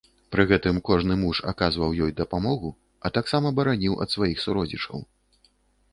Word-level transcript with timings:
Пры 0.35 0.43
гэтым 0.51 0.79
кожны 0.87 1.17
муж 1.23 1.41
аказваў 1.51 1.93
ёй 2.07 2.11
дапамогу, 2.21 2.73
а 3.05 3.15
таксама 3.19 3.47
бараніў 3.61 4.01
ад 4.07 4.17
сваіх 4.19 4.37
суродзічаў. 4.45 4.99